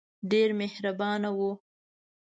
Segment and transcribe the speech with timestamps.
[0.31, 1.51] ډېر مهربانه وو.